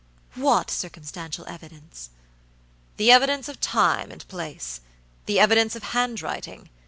"What 0.33 0.71
circumstantial 0.71 1.45
evidence?" 1.47 2.09
"The 2.97 3.11
evidence 3.11 3.47
of 3.47 3.59
time 3.61 4.09
and 4.11 4.27
place. 4.27 4.81
The 5.27 5.39
evidence 5.39 5.75
of 5.75 5.83
handwriting. 5.83 6.69